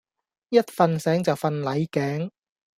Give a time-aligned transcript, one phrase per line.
[0.49, 2.31] 一瞓醒就瞓捩頸